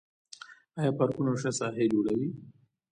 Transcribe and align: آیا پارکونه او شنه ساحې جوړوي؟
آیا 0.79 0.91
پارکونه 0.99 1.29
او 1.31 1.37
شنه 1.41 1.51
ساحې 1.59 1.85
جوړوي؟ 1.93 2.29